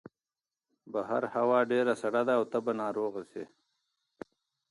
[0.93, 3.43] بهر هوا ډېره سړه ده او ته به ناروغه شې.